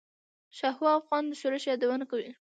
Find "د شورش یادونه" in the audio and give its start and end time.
1.27-2.05